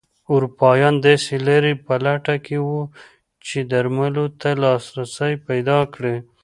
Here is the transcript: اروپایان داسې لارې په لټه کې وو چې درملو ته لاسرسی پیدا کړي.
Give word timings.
اروپایان 0.33 0.95
داسې 1.07 1.33
لارې 1.47 1.73
په 1.85 1.93
لټه 2.05 2.35
کې 2.45 2.57
وو 2.65 2.81
چې 3.45 3.57
درملو 3.71 4.25
ته 4.41 4.49
لاسرسی 4.63 5.33
پیدا 5.47 5.79
کړي. 5.93 6.15